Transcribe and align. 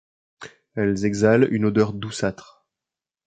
Elles 0.73 1.05
exalent 1.05 1.47
une 1.53 1.65
odeur 1.65 1.93
douceâtre. 1.93 2.65